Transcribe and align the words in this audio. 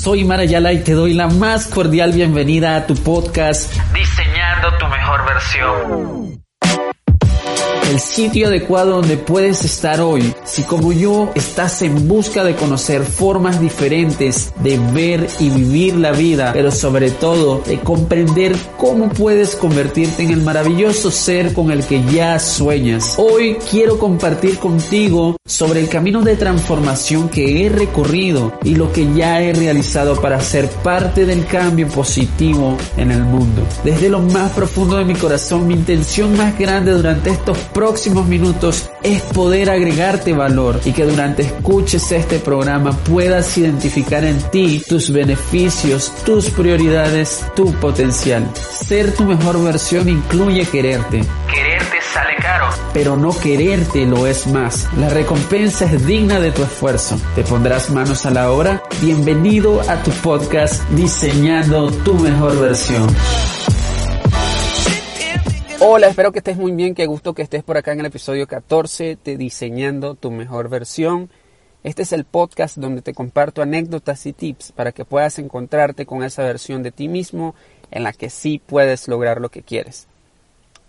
Soy 0.00 0.24
Marayala 0.24 0.72
y 0.72 0.84
te 0.84 0.92
doy 0.92 1.12
la 1.12 1.26
más 1.26 1.66
cordial 1.66 2.12
bienvenida 2.12 2.76
a 2.76 2.86
tu 2.86 2.94
podcast 2.94 3.74
Diseñando 3.92 4.78
tu 4.78 4.86
mejor 4.86 5.26
versión 5.26 6.40
el 7.88 8.00
sitio 8.00 8.48
adecuado 8.48 8.96
donde 8.96 9.16
puedes 9.16 9.64
estar 9.64 10.00
hoy 10.00 10.34
si 10.44 10.62
como 10.62 10.92
yo 10.92 11.30
estás 11.34 11.80
en 11.80 12.06
busca 12.06 12.44
de 12.44 12.54
conocer 12.54 13.02
formas 13.02 13.60
diferentes 13.60 14.52
de 14.62 14.78
ver 14.92 15.26
y 15.40 15.48
vivir 15.48 15.96
la 15.96 16.12
vida, 16.12 16.50
pero 16.52 16.70
sobre 16.70 17.10
todo 17.10 17.62
de 17.66 17.80
comprender 17.80 18.54
cómo 18.76 19.08
puedes 19.08 19.56
convertirte 19.56 20.22
en 20.22 20.32
el 20.32 20.42
maravilloso 20.42 21.10
ser 21.10 21.54
con 21.54 21.70
el 21.70 21.84
que 21.84 22.04
ya 22.04 22.38
sueñas. 22.38 23.14
Hoy 23.18 23.56
quiero 23.70 23.98
compartir 23.98 24.58
contigo 24.58 25.36
sobre 25.46 25.80
el 25.80 25.88
camino 25.88 26.20
de 26.20 26.36
transformación 26.36 27.30
que 27.30 27.64
he 27.64 27.68
recorrido 27.70 28.52
y 28.64 28.74
lo 28.74 28.92
que 28.92 29.12
ya 29.14 29.40
he 29.40 29.54
realizado 29.54 30.20
para 30.20 30.40
ser 30.40 30.68
parte 30.68 31.24
del 31.24 31.46
cambio 31.46 31.88
positivo 31.88 32.76
en 32.98 33.12
el 33.12 33.22
mundo. 33.22 33.62
Desde 33.82 34.10
lo 34.10 34.20
más 34.20 34.52
profundo 34.52 34.96
de 34.98 35.06
mi 35.06 35.14
corazón, 35.14 35.66
mi 35.66 35.74
intención 35.74 36.36
más 36.36 36.58
grande 36.58 36.92
durante 36.92 37.30
estos 37.30 37.56
próximos 37.78 38.26
minutos 38.26 38.90
es 39.04 39.22
poder 39.22 39.70
agregarte 39.70 40.32
valor 40.32 40.80
y 40.84 40.92
que 40.92 41.04
durante 41.04 41.42
escuches 41.42 42.10
este 42.10 42.40
programa 42.40 42.90
puedas 42.90 43.56
identificar 43.56 44.24
en 44.24 44.42
ti 44.50 44.82
tus 44.88 45.12
beneficios, 45.12 46.12
tus 46.26 46.50
prioridades, 46.50 47.46
tu 47.54 47.72
potencial. 47.74 48.50
Ser 48.56 49.14
tu 49.14 49.22
mejor 49.22 49.62
versión 49.62 50.08
incluye 50.08 50.66
quererte. 50.66 51.20
Quererte 51.54 51.98
sale 52.12 52.34
caro. 52.42 52.66
Pero 52.92 53.16
no 53.16 53.30
quererte 53.38 54.06
lo 54.06 54.26
es 54.26 54.48
más. 54.48 54.88
La 54.98 55.08
recompensa 55.08 55.84
es 55.84 56.04
digna 56.04 56.40
de 56.40 56.50
tu 56.50 56.64
esfuerzo. 56.64 57.16
¿Te 57.36 57.44
pondrás 57.44 57.90
manos 57.90 58.26
a 58.26 58.32
la 58.32 58.50
obra? 58.50 58.82
Bienvenido 59.00 59.80
a 59.88 60.02
tu 60.02 60.10
podcast 60.10 60.82
Diseñando 60.90 61.92
tu 61.92 62.14
mejor 62.14 62.58
versión. 62.60 63.06
Hola, 65.80 66.08
espero 66.08 66.32
que 66.32 66.40
estés 66.40 66.56
muy 66.56 66.72
bien, 66.72 66.96
qué 66.96 67.06
gusto 67.06 67.34
que 67.34 67.42
estés 67.42 67.62
por 67.62 67.76
acá 67.76 67.92
en 67.92 68.00
el 68.00 68.06
episodio 68.06 68.48
14 68.48 69.16
de 69.24 69.36
Diseñando 69.36 70.16
tu 70.16 70.32
mejor 70.32 70.68
versión. 70.68 71.30
Este 71.84 72.02
es 72.02 72.12
el 72.12 72.24
podcast 72.24 72.78
donde 72.78 73.00
te 73.00 73.14
comparto 73.14 73.62
anécdotas 73.62 74.26
y 74.26 74.32
tips 74.32 74.72
para 74.72 74.90
que 74.90 75.04
puedas 75.04 75.38
encontrarte 75.38 76.04
con 76.04 76.24
esa 76.24 76.42
versión 76.42 76.82
de 76.82 76.90
ti 76.90 77.06
mismo 77.06 77.54
en 77.92 78.02
la 78.02 78.12
que 78.12 78.28
sí 78.28 78.60
puedes 78.66 79.06
lograr 79.06 79.40
lo 79.40 79.50
que 79.50 79.62
quieres. 79.62 80.08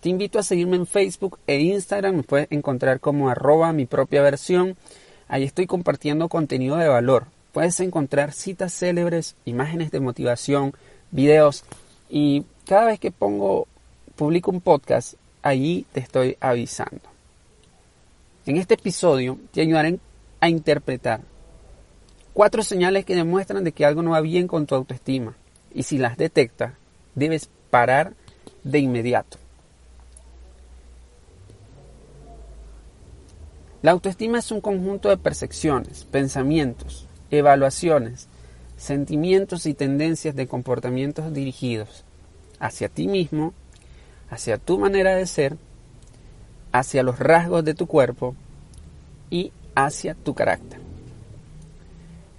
Te 0.00 0.08
invito 0.08 0.40
a 0.40 0.42
seguirme 0.42 0.74
en 0.74 0.88
Facebook 0.88 1.38
e 1.46 1.60
Instagram, 1.60 2.16
me 2.16 2.22
puedes 2.24 2.48
encontrar 2.50 2.98
como 2.98 3.30
arroba 3.30 3.72
mi 3.72 3.86
propia 3.86 4.22
versión. 4.22 4.76
Ahí 5.28 5.44
estoy 5.44 5.68
compartiendo 5.68 6.28
contenido 6.28 6.76
de 6.78 6.88
valor. 6.88 7.26
Puedes 7.52 7.78
encontrar 7.78 8.32
citas 8.32 8.72
célebres, 8.72 9.36
imágenes 9.44 9.92
de 9.92 10.00
motivación, 10.00 10.72
videos 11.12 11.62
y 12.08 12.44
cada 12.66 12.86
vez 12.86 12.98
que 12.98 13.12
pongo 13.12 13.68
publico 14.20 14.50
un 14.50 14.60
podcast, 14.60 15.14
allí 15.40 15.86
te 15.94 16.00
estoy 16.00 16.36
avisando. 16.40 17.00
En 18.44 18.58
este 18.58 18.74
episodio 18.74 19.38
te 19.50 19.62
ayudaré 19.62 19.98
a 20.40 20.50
interpretar 20.50 21.22
cuatro 22.34 22.62
señales 22.62 23.06
que 23.06 23.14
demuestran 23.14 23.64
de 23.64 23.72
que 23.72 23.86
algo 23.86 24.02
no 24.02 24.10
va 24.10 24.20
bien 24.20 24.46
con 24.46 24.66
tu 24.66 24.74
autoestima 24.74 25.38
y 25.72 25.84
si 25.84 25.96
las 25.96 26.18
detectas 26.18 26.74
debes 27.14 27.48
parar 27.70 28.12
de 28.62 28.80
inmediato. 28.80 29.38
La 33.80 33.92
autoestima 33.92 34.40
es 34.40 34.52
un 34.52 34.60
conjunto 34.60 35.08
de 35.08 35.16
percepciones, 35.16 36.04
pensamientos, 36.04 37.06
evaluaciones, 37.30 38.28
sentimientos 38.76 39.64
y 39.64 39.72
tendencias 39.72 40.36
de 40.36 40.46
comportamientos 40.46 41.32
dirigidos 41.32 42.04
hacia 42.58 42.90
ti 42.90 43.08
mismo 43.08 43.54
hacia 44.30 44.58
tu 44.58 44.78
manera 44.78 45.14
de 45.16 45.26
ser, 45.26 45.56
hacia 46.72 47.02
los 47.02 47.18
rasgos 47.18 47.64
de 47.64 47.74
tu 47.74 47.86
cuerpo 47.86 48.34
y 49.28 49.52
hacia 49.74 50.14
tu 50.14 50.34
carácter. 50.34 50.80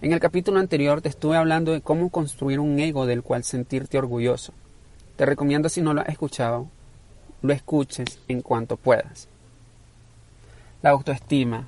En 0.01 0.13
el 0.13 0.19
capítulo 0.19 0.59
anterior 0.59 1.01
te 1.01 1.09
estuve 1.09 1.37
hablando 1.37 1.73
de 1.73 1.81
cómo 1.81 2.09
construir 2.09 2.59
un 2.59 2.79
ego 2.79 3.05
del 3.05 3.21
cual 3.21 3.43
sentirte 3.43 3.97
orgulloso. 3.97 4.53
Te 5.15 5.25
recomiendo 5.25 5.69
si 5.69 5.81
no 5.81 5.93
lo 5.93 6.01
has 6.01 6.09
escuchado, 6.09 6.67
lo 7.41 7.53
escuches 7.53 8.19
en 8.27 8.41
cuanto 8.41 8.77
puedas. 8.77 9.27
La 10.81 10.91
autoestima. 10.91 11.67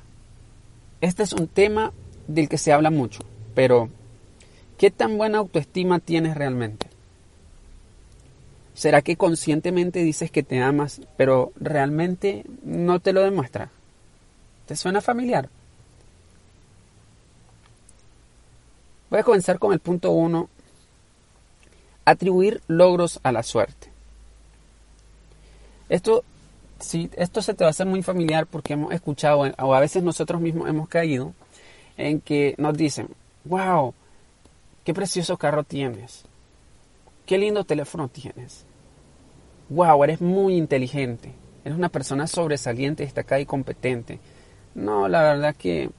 Este 1.01 1.21
es 1.21 1.33
un 1.33 1.47
tema 1.47 1.91
del 2.27 2.49
que 2.49 2.57
se 2.57 2.71
habla 2.71 2.89
mucho, 2.89 3.21
pero 3.53 3.89
¿qué 4.77 4.89
tan 4.89 5.17
buena 5.17 5.39
autoestima 5.39 5.99
tienes 5.99 6.35
realmente? 6.35 6.92
¿Será 8.73 9.03
que 9.03 9.17
conscientemente 9.17 9.99
dices 9.99 10.31
que 10.31 10.41
te 10.41 10.61
amas, 10.61 11.01
pero 11.15 11.51
realmente 11.57 12.43
no 12.63 12.99
te 12.99 13.13
lo 13.13 13.21
demuestra? 13.21 13.69
¿Te 14.65 14.75
suena 14.75 14.99
familiar? 14.99 15.49
Voy 19.11 19.19
a 19.19 19.23
comenzar 19.23 19.59
con 19.59 19.73
el 19.73 19.79
punto 19.79 20.11
1. 20.11 20.49
Atribuir 22.05 22.61
logros 22.67 23.19
a 23.21 23.31
la 23.31 23.43
suerte. 23.43 23.89
Esto, 25.87 26.23
sí, 26.79 27.11
esto 27.15 27.43
se 27.43 27.53
te 27.53 27.63
va 27.63 27.67
a 27.67 27.71
hacer 27.71 27.85
muy 27.85 28.01
familiar 28.01 28.47
porque 28.47 28.73
hemos 28.73 28.91
escuchado, 28.91 29.41
o 29.59 29.75
a 29.75 29.79
veces 29.79 30.01
nosotros 30.01 30.41
mismos 30.41 30.67
hemos 30.67 30.89
caído, 30.89 31.33
en 31.95 32.19
que 32.19 32.55
nos 32.57 32.75
dicen, 32.75 33.07
wow, 33.43 33.93
qué 34.83 34.95
precioso 34.95 35.37
carro 35.37 35.63
tienes 35.63 36.25
qué 37.25 37.37
lindo 37.37 37.63
teléfono 37.63 38.07
tienes. 38.07 38.65
Wow, 39.69 40.03
eres 40.03 40.21
muy 40.21 40.55
inteligente. 40.55 41.33
Eres 41.63 41.77
una 41.77 41.89
persona 41.89 42.27
sobresaliente, 42.27 43.03
destacada 43.03 43.41
y 43.41 43.45
competente. 43.45 44.19
No, 44.75 45.07
la 45.07 45.23
verdad 45.23 45.55
que, 45.55 45.89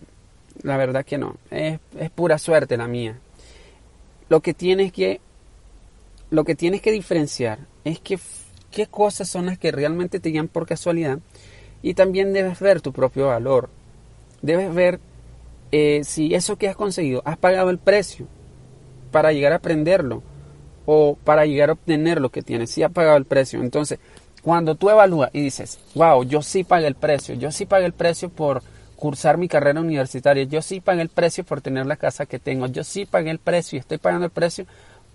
la 0.63 0.77
verdad 0.77 1.05
que 1.05 1.19
no. 1.19 1.37
Es, 1.51 1.81
es 1.99 2.11
pura 2.11 2.39
suerte 2.39 2.77
la 2.77 2.87
mía. 2.87 3.19
Lo 4.29 4.41
que 4.41 4.55
tienes 4.55 4.93
que, 4.93 5.21
lo 6.31 6.45
que 6.45 6.55
tienes 6.55 6.81
que 6.83 6.93
diferenciar 6.93 7.61
es 7.85 8.01
que 8.01 8.19
qué 8.71 8.87
cosas 8.87 9.29
son 9.29 9.47
las 9.47 9.59
que 9.59 9.73
realmente 9.73 10.21
te 10.21 10.31
llegan 10.31 10.49
por 10.49 10.67
casualidad 10.67 11.21
y 11.83 11.95
también 11.95 12.33
debes 12.33 12.61
ver 12.61 12.81
tu 12.81 12.93
propio 12.93 13.29
valor. 13.29 13.69
Debes 14.43 14.75
ver 14.75 15.01
eh, 15.71 16.03
si 16.05 16.35
eso 16.35 16.57
que 16.57 16.69
has 16.69 16.77
conseguido 16.77 17.23
has 17.25 17.37
pagado 17.37 17.71
el 17.71 17.79
precio 17.79 18.27
para 19.11 19.33
llegar 19.33 19.53
a 19.53 19.57
aprenderlo 19.57 20.23
o 20.87 21.17
para 21.23 21.47
llegar 21.47 21.71
a 21.71 21.75
obtener 21.75 22.21
lo 22.21 22.31
que 22.31 22.43
tienes, 22.43 22.71
si 22.71 22.83
ha 22.83 22.89
pagado 22.89 23.17
el 23.17 23.25
precio. 23.25 23.61
Entonces, 23.61 23.99
cuando 24.43 24.75
tú 24.75 24.91
evalúas 24.91 25.31
y 25.33 25.41
dices, 25.41 25.79
wow, 25.95 26.23
yo 26.25 26.43
sí 26.43 26.65
pagué 26.65 26.87
el 26.87 26.95
precio, 26.95 27.35
yo 27.35 27.51
sí 27.51 27.65
pagué 27.65 27.87
el 27.87 27.93
precio 27.93 28.29
por 28.29 28.63
cursar 28.97 29.39
mi 29.39 29.49
carrera 29.49 29.81
universitaria, 29.81 30.45
yo 30.45 30.63
sí 30.63 30.81
pagué 30.81 31.03
el 31.03 31.09
precio 31.09 31.45
por 31.45 31.61
tener 31.61 31.87
la 31.87 31.97
casa 31.97 32.27
que 32.27 32.39
tengo, 32.39 32.67
yo 32.67 32.85
sí 32.85 33.07
pagué 33.07 33.31
el 33.31 33.39
precio 33.39 33.77
y 33.77 33.81
estoy 33.81 33.99
pagando 33.99 34.27
el 34.27 34.31
precio 34.31 34.67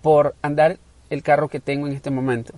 por 0.02 0.34
andar 0.42 0.78
el 1.10 1.22
carro 1.22 1.48
que 1.48 1.60
tengo 1.60 1.86
en 1.86 1.92
este 1.92 2.10
momento. 2.10 2.54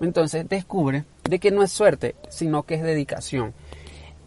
Entonces 0.00 0.48
descubre 0.48 1.04
de 1.28 1.38
que 1.38 1.50
no 1.50 1.62
es 1.62 1.72
suerte, 1.72 2.14
sino 2.28 2.62
que 2.62 2.74
es 2.74 2.82
dedicación. 2.82 3.52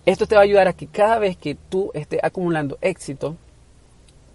Esto 0.06 0.28
te 0.28 0.36
va 0.36 0.42
a 0.42 0.44
ayudar 0.44 0.68
a 0.68 0.74
que 0.74 0.88
cada 0.88 1.18
vez 1.18 1.38
que 1.38 1.56
tú 1.56 1.92
estés 1.94 2.20
acumulando 2.24 2.78
éxito, 2.82 3.38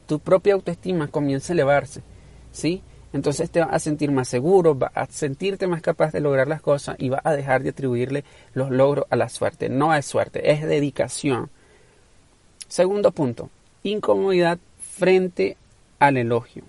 tu 0.06 0.18
propia 0.18 0.54
autoestima 0.54 1.08
comience 1.08 1.52
a 1.52 1.54
elevarse, 1.54 2.02
¿sí? 2.50 2.82
Entonces 3.12 3.50
te 3.50 3.60
vas 3.60 3.72
a 3.72 3.78
sentir 3.78 4.10
más 4.10 4.28
seguro, 4.28 4.74
vas 4.74 4.92
a 4.94 5.06
sentirte 5.06 5.66
más 5.66 5.80
capaz 5.80 6.12
de 6.12 6.20
lograr 6.20 6.46
las 6.46 6.60
cosas 6.60 6.96
y 6.98 7.08
vas 7.08 7.22
a 7.24 7.32
dejar 7.32 7.62
de 7.62 7.70
atribuirle 7.70 8.24
los 8.52 8.70
logros 8.70 9.06
a 9.10 9.16
la 9.16 9.28
suerte. 9.28 9.68
No 9.68 9.94
es 9.94 10.04
suerte, 10.04 10.50
es 10.50 10.62
dedicación. 10.62 11.50
Segundo 12.68 13.12
punto, 13.12 13.48
incomodidad 13.82 14.58
frente 14.78 15.56
al 15.98 16.18
elogio. 16.18 16.64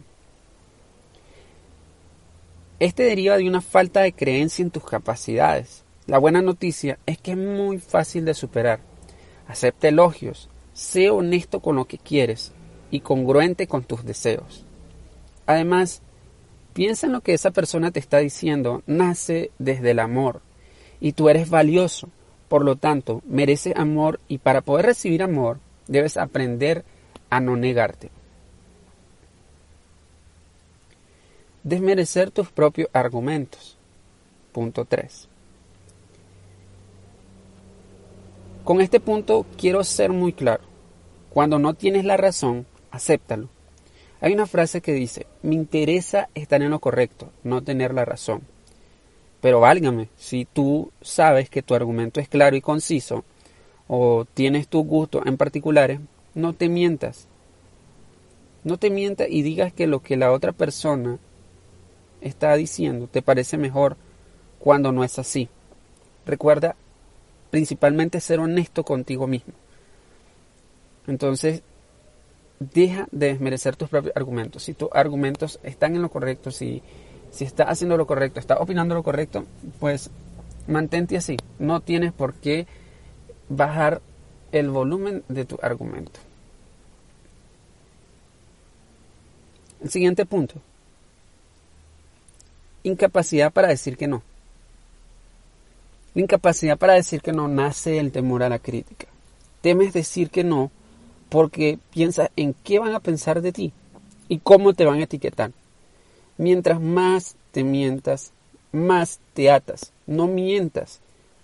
Este 2.80 3.03
deriva 3.03 3.36
de 3.36 3.47
una 3.47 3.59
falta 3.59 4.01
de 4.01 4.13
creencia 4.13 4.63
en 4.63 4.71
tus 4.71 4.86
capacidades. 4.86 5.83
La 6.07 6.18
buena 6.18 6.41
noticia 6.41 6.97
es 7.06 7.18
que 7.18 7.31
es 7.31 7.38
muy 7.38 7.80
fácil 7.80 8.24
de 8.24 8.33
superar. 8.33 8.80
Acepta 9.47 9.89
elogios, 9.89 10.50
Sé 10.80 11.09
honesto 11.09 11.59
con 11.59 11.75
lo 11.75 11.83
que 11.86 11.97
quieres 11.97 12.53
y 12.89 13.01
congruente 13.01 13.68
con 13.68 13.83
tus 13.83 14.06
deseos. 14.06 14.63
Además, 15.45 16.01
piensa 16.74 17.07
en 17.07 17.13
lo 17.13 17.21
que 17.21 17.33
esa 17.33 17.51
persona 17.51 17.92
te 17.92 18.00
está 18.00 18.19
diciendo 18.19 18.83
nace 18.86 19.51
desde 19.60 19.92
el 19.92 20.00
amor 20.00 20.42
y 21.00 21.13
tú 21.13 21.30
eres 21.30 21.50
valioso. 21.50 22.10
Por 22.48 22.66
lo 22.66 22.75
tanto, 22.75 23.21
mereces 23.27 23.75
amor 23.75 24.19
y 24.27 24.39
para 24.39 24.62
poder 24.62 24.88
recibir 24.88 25.21
amor 25.21 25.60
debes 25.88 26.18
aprender 26.18 26.83
a 27.30 27.39
no 27.39 27.56
negarte. 27.56 28.10
Desmerecer 31.63 32.31
tus 32.31 32.50
propios 32.50 32.89
argumentos. 32.94 33.77
Punto 34.51 34.86
3. 34.86 35.27
Con 38.63 38.81
este 38.81 39.00
punto 39.00 39.45
quiero 39.57 39.83
ser 39.83 40.12
muy 40.12 40.33
claro. 40.33 40.63
Cuando 41.30 41.60
no 41.60 41.74
tienes 41.74 42.06
la 42.06 42.18
razón, 42.18 42.65
acéptalo. 42.92 43.50
Hay 44.21 44.33
una 44.33 44.45
frase 44.45 44.81
que 44.81 44.94
dice, 44.94 45.27
me 45.44 45.56
interesa 45.56 46.30
estar 46.36 46.62
en 46.62 46.71
lo 46.71 46.80
correcto, 46.80 47.31
no 47.44 47.63
tener 47.63 47.94
la 47.94 48.06
razón. 48.06 48.42
Pero 49.42 49.62
válgame, 49.62 50.10
si 50.18 50.45
tú 50.45 50.92
sabes 51.01 51.50
que 51.50 51.62
tu 51.62 51.74
argumento 51.74 52.19
es 52.19 52.27
claro 52.27 52.56
y 52.56 52.62
conciso, 52.62 53.24
o 53.88 54.25
tienes 54.33 54.68
tu 54.68 54.83
gusto 54.83 55.21
en 55.25 55.38
particulares, 55.38 56.00
no 56.36 56.54
te 56.54 56.68
mientas. 56.68 57.27
No 58.63 58.77
te 58.77 58.89
mientas 58.89 59.27
y 59.30 59.42
digas 59.42 59.71
que 59.71 59.88
lo 59.88 60.01
que 60.01 60.18
la 60.18 60.31
otra 60.31 60.51
persona 60.51 61.18
está 62.22 62.54
diciendo 62.56 63.07
te 63.07 63.22
parece 63.22 63.57
mejor 63.57 63.95
cuando 64.60 64.92
no 64.92 65.06
es 65.06 65.18
así. 65.18 65.48
Recuerda 66.25 66.75
principalmente 67.50 68.19
ser 68.19 68.39
honesto 68.39 68.83
contigo 68.83 69.27
mismo. 69.27 69.54
Entonces, 71.07 71.63
deja 72.60 73.08
de 73.12 73.28
desmerecer 73.28 73.76
tus 73.76 73.90
propios 73.90 74.16
argumentos. 74.16 74.64
Si 74.64 74.74
tus 74.74 74.90
argumentos 74.94 75.60
están 75.64 75.96
en 75.96 76.02
lo 76.02 76.10
correcto, 76.10 76.52
si, 76.52 76.82
si 77.32 77.46
estás 77.46 77.68
haciendo 77.68 77.98
lo 77.98 78.06
correcto, 78.06 78.40
estás 78.40 78.60
opinando 78.60 78.96
lo 78.96 79.04
correcto, 79.04 79.46
pues 79.80 80.10
mantente 80.68 81.18
así. 81.18 81.38
No 81.58 81.82
tienes 81.82 82.14
por 82.14 82.34
qué 82.34 82.68
bajar 83.48 84.02
el 84.52 84.70
volumen 84.70 85.24
de 85.28 85.46
tu 85.46 85.58
argumento. 85.62 86.20
El 89.82 89.90
siguiente 89.90 90.26
punto. 90.26 90.56
Incapacidad 92.84 93.52
para 93.52 93.70
decir 93.70 93.98
que 93.98 94.08
no. 94.08 94.22
La 96.14 96.22
incapacidad 96.22 96.78
para 96.78 96.94
decir 96.94 97.22
que 97.22 97.32
no 97.32 97.48
nace 97.48 97.92
del 97.92 98.12
temor 98.12 98.44
a 98.44 98.50
la 98.50 98.60
crítica. 98.60 99.08
Temes 99.62 99.94
decir 99.94 100.30
que 100.30 100.44
no 100.44 100.72
porque 101.30 101.80
piensas 101.92 102.31
en 102.36 102.54
qué 102.54 102.80
van 102.80 102.94
a 102.94 103.00
pensar 103.00 103.42
de 103.42 103.52
ti 103.52 103.72
y 104.28 104.40
cómo 104.40 104.74
te 104.74 104.86
van 104.86 105.00
a 105.00 105.04
etiquetar. 105.04 105.52
Mientras 106.38 106.81
más 106.81 107.36
te 107.52 107.64
mientas, 107.64 108.31
más 108.72 109.20
te 109.34 109.52
atas. 109.52 109.92
No 110.08 110.28
mientas. 110.28 111.00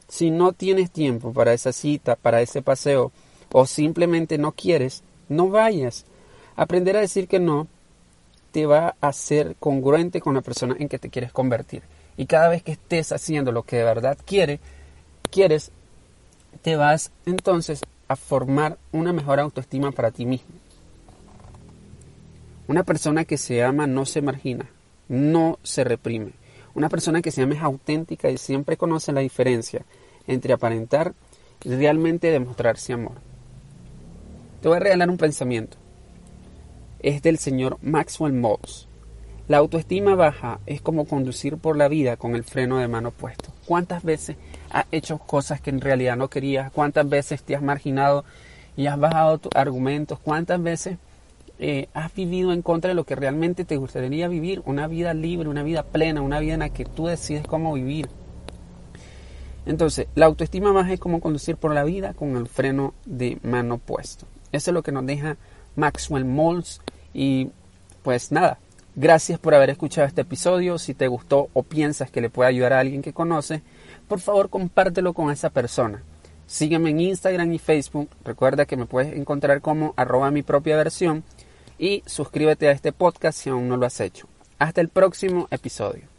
Si 0.08 0.32
no 0.32 0.54
tienes 0.54 0.92
tiempo 0.92 1.34
para 1.34 1.54
esa 1.54 1.72
cita, 1.72 2.16
para 2.16 2.42
ese 2.42 2.62
paseo, 2.62 3.12
o 3.52 3.66
simplemente 3.66 4.38
no 4.38 4.52
quieres, 4.52 5.04
no 5.30 5.50
vayas. 5.50 6.06
Aprender 6.56 6.98
a 6.98 7.02
decir 7.02 7.28
que 7.28 7.40
no 7.40 7.68
te 8.52 8.66
va 8.66 8.96
a 9.02 9.08
hacer 9.08 9.56
congruente 9.60 10.22
con 10.22 10.36
la 10.36 10.42
persona 10.42 10.76
en 10.80 10.88
que 10.88 11.00
te 11.00 11.10
quieres 11.10 11.31
convertir. 11.31 11.81
Y 12.18 12.26
cada 12.26 12.50
vez 12.50 12.64
que 12.64 12.72
estés 12.72 13.12
haciendo 13.12 13.52
lo 13.52 13.64
que 13.64 13.78
de 13.78 13.84
verdad 13.84 14.18
quiere, 14.26 14.60
quieres, 15.30 15.72
te 16.62 16.76
vas 16.76 17.12
entonces 17.26 17.81
a 18.07 18.16
formar 18.16 18.78
una 18.92 19.13
mejor 19.13 19.40
autoestima 19.40 19.92
para 19.92 20.12
ti 20.12 20.25
mismo. 20.25 20.54
Una 22.68 22.84
persona 22.84 23.25
que 23.25 23.38
se 23.38 23.63
ama 23.63 23.88
no 23.88 24.06
se 24.06 24.22
margina, 24.22 24.69
no 25.07 25.60
se 25.63 25.84
reprime. 25.84 26.34
Una 26.74 26.90
persona 26.90 27.22
que 27.22 27.31
se 27.31 27.42
ama 27.42 27.56
es 27.56 27.62
auténtica 27.62 28.30
y 28.30 28.38
siempre 28.38 28.78
conoce 28.78 29.12
la 29.12 29.22
diferencia 29.22 29.86
entre 30.28 30.54
aparentar 30.54 31.13
y 31.63 31.69
realmente 31.69 32.31
demostrarse 32.31 32.94
amor. 32.94 33.13
Te 34.62 34.68
voy 34.68 34.78
a 34.78 34.81
regalar 34.81 35.10
un 35.10 35.18
pensamiento. 35.18 35.78
Es 37.00 37.22
del 37.22 37.38
señor 37.38 37.78
Maxwell 37.81 38.34
Maltz. 38.34 38.88
La 39.47 39.57
autoestima 39.57 40.15
baja 40.15 40.59
es 40.65 40.81
como 40.81 41.06
conducir 41.06 41.57
por 41.57 41.77
la 41.77 41.88
vida 41.88 42.18
con 42.18 42.36
el 42.36 42.44
freno 42.44 42.80
de 42.80 42.88
mano 42.88 43.12
puesto. 43.12 43.51
¿Cuántas 43.68 44.03
veces 44.03 44.38
has 44.71 44.86
hecho 44.92 45.19
cosas 45.19 45.62
que 45.62 45.69
en 45.69 45.81
realidad 45.81 46.18
no 46.18 46.31
querías? 46.31 46.71
¿Cuántas 46.71 47.07
veces 47.07 47.44
te 47.44 47.56
has 47.56 47.62
marginado 47.62 48.25
y 48.75 48.88
has 48.88 49.00
bajado 49.00 49.38
tus 49.38 49.51
argumentos? 49.56 50.18
¿Cuántas 50.18 50.63
veces 50.63 50.97
eh, 51.59 51.89
has 51.94 52.12
vivido 52.15 52.53
en 52.53 52.63
contra 52.63 52.89
de 52.89 52.95
lo 52.95 53.03
que 53.03 53.15
realmente 53.15 53.65
te 53.65 53.77
gustaría 53.77 54.27
vivir? 54.27 54.63
Una 54.65 54.88
vida 54.88 55.13
libre, 55.13 55.47
una 55.47 55.62
vida 55.62 55.83
plena, 55.83 56.21
una 56.21 56.39
vida 56.39 56.56
en 56.56 56.62
la 56.62 56.69
que 56.69 56.86
tú 56.86 57.06
decides 57.06 57.45
cómo 57.45 57.71
vivir. 57.74 58.09
Entonces, 59.68 60.07
la 60.15 60.25
autoestima 60.25 60.71
baja 60.71 60.94
es 60.94 61.00
como 61.00 61.19
conducir 61.19 61.57
por 61.57 61.71
la 61.71 61.83
vida 61.83 62.15
con 62.15 62.36
el 62.36 62.47
freno 62.47 62.95
de 63.06 63.38
mano 63.44 63.77
puesto. 63.77 64.25
Eso 64.51 64.71
es 64.71 64.74
lo 64.74 64.81
que 64.81 64.92
nos 64.92 65.06
deja 65.06 65.38
Maxwell 65.75 66.25
Maltz. 66.25 66.81
Y 67.13 67.50
pues 68.03 68.31
nada, 68.31 68.59
Gracias 68.97 69.39
por 69.39 69.53
haber 69.53 69.69
escuchado 69.69 70.07
este 70.07 70.21
episodio. 70.21 70.77
Si 70.77 70.94
te 70.94 71.07
gustó 71.07 71.50
o 71.53 71.63
piensas 71.63 72.12
que 72.12 72.21
le 72.21 72.30
puede 72.30 72.50
ayudar 72.50 72.71
a 72.71 72.80
alguien 72.80 73.01
que 73.01 73.12
conoce, 73.12 73.62
por 74.07 74.21
favor 74.21 74.50
compártelo 74.50 75.13
con 75.13 75.31
esa 75.31 75.50
persona. 75.50 76.01
Sígueme 76.47 76.92
en 76.92 77.01
Instagram 77.01 77.51
y 77.51 77.59
Facebook. 77.59 78.09
Recuerda 78.24 78.65
que 78.65 78.77
me 78.77 78.86
puedes 78.86 79.13
encontrar 79.13 79.59
como 79.59 79.94
arroba 79.97 80.31
mi 80.31 80.44
propia 80.44 80.77
versión. 80.77 81.25
Y 81.77 82.03
suscríbete 82.06 82.69
a 82.69 82.71
este 82.71 82.94
podcast 82.94 83.38
si 83.38 83.50
aún 83.50 83.68
no 83.68 83.75
lo 83.75 83.86
has 83.86 84.00
hecho. 84.00 84.30
Hasta 84.59 84.80
el 84.80 84.88
próximo 84.88 85.50
episodio. 85.51 86.15